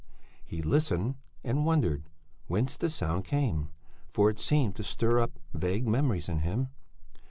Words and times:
He 0.43 0.63
listened 0.63 1.13
and 1.43 1.63
wondered 1.63 2.09
whence 2.47 2.75
the 2.75 2.89
sound 2.89 3.23
came, 3.23 3.69
for 4.09 4.31
it 4.31 4.39
seemed 4.39 4.75
to 4.77 4.83
stir 4.83 5.19
up 5.19 5.37
vague 5.53 5.87
memories 5.87 6.27
in 6.27 6.39
him. 6.39 6.69